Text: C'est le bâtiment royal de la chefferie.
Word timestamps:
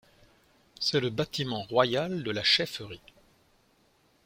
C'est 0.79 0.99
le 0.99 1.11
bâtiment 1.11 1.61
royal 1.61 2.23
de 2.23 2.31
la 2.31 2.41
chefferie. 2.41 3.03